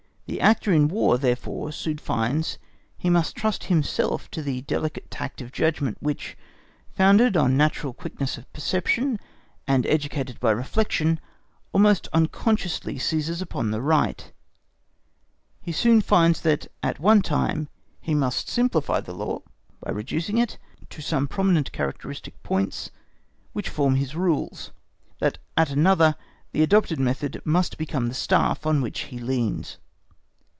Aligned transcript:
The 0.27 0.39
actor 0.39 0.71
in 0.71 0.87
War 0.87 1.17
therefore 1.17 1.73
soon 1.73 1.97
finds 1.97 2.57
he 2.97 3.09
must 3.09 3.35
trust 3.35 3.65
himself 3.65 4.31
to 4.31 4.41
the 4.41 4.61
delicate 4.61 5.11
tact 5.11 5.41
of 5.41 5.51
judgment 5.51 5.97
which, 5.99 6.37
founded 6.95 7.35
on 7.35 7.57
natural 7.57 7.91
quickness 7.91 8.37
of 8.37 8.51
perception, 8.53 9.19
and 9.67 9.85
educated 9.85 10.39
by 10.39 10.51
reflection, 10.51 11.19
almost 11.73 12.07
unconsciously 12.13 12.97
seizes 12.97 13.41
upon 13.41 13.71
the 13.71 13.81
right; 13.81 14.31
he 15.61 15.73
soon 15.73 15.99
finds 15.99 16.39
that 16.39 16.67
at 16.81 16.97
one 16.97 17.21
time 17.21 17.67
he 17.99 18.15
must 18.15 18.47
simplify 18.47 19.01
the 19.01 19.13
law 19.13 19.39
(by 19.83 19.91
reducing 19.91 20.37
it) 20.37 20.57
to 20.91 21.01
some 21.01 21.27
prominent 21.27 21.73
characteristic 21.73 22.41
points 22.41 22.89
which 23.51 23.67
form 23.67 23.95
his 23.95 24.15
rules; 24.15 24.71
that 25.19 25.39
at 25.57 25.71
another 25.71 26.15
the 26.53 26.63
adopted 26.63 27.01
method 27.01 27.41
must 27.43 27.77
become 27.77 28.07
the 28.07 28.13
staff 28.13 28.65
on 28.65 28.81
which 28.81 29.01
he 29.01 29.19
leans. 29.19 29.77